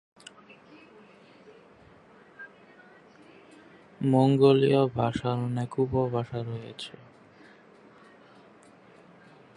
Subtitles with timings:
[4.05, 6.93] মঙ্গোলিয় ভাষার অনেক উপভাষা রয়েছে।